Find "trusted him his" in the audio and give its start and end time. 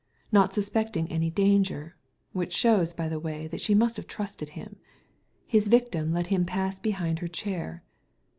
4.07-5.67